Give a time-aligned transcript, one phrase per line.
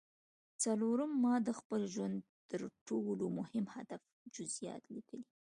[0.63, 4.01] څلورم ما د خپل ژوند د تر ټولو مهم هدف
[4.35, 5.23] جزييات ليکلي.